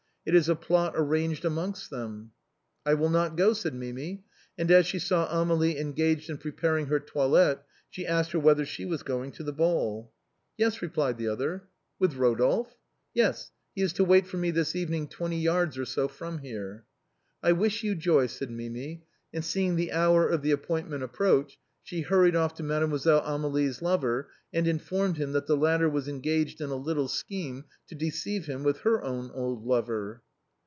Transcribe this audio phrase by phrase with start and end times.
[0.23, 2.29] It is a plot arranged amongst them.""
[2.85, 4.23] I will not go," said Mimi,
[4.55, 8.85] and as she saw Amélie engaged in prearranging her toilette, she asked her whether she
[8.85, 10.11] was going to the ball."
[10.59, 11.63] Yes," replied the other.
[11.97, 12.75] "With Eodolphe?""
[13.15, 16.83] Yes; he is to wait for me this evening twenty yards or so from here.""
[17.41, 22.01] I wish you joy," said Mimi, and seeing the hour of the appointment approach, she
[22.01, 26.61] hurried off to Mademoiselle Amélie's lover, and informed him that the latter was en gaged
[26.61, 30.21] in a little scheme to deceive him with her own old lover.